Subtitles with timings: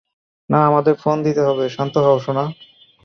[0.49, 2.45] না, আমাদের ফোন দিতে হবে--- শান্ত হও, সোনা!